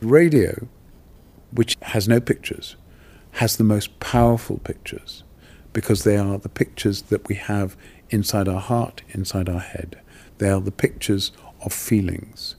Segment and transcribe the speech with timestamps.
[0.00, 0.68] Radio,
[1.52, 2.76] which has no pictures,
[3.32, 5.22] has the most powerful pictures
[5.72, 7.76] because they are the pictures that we have
[8.10, 9.98] inside our heart, inside our head.
[10.38, 11.32] They are the pictures
[11.64, 12.56] of feelings.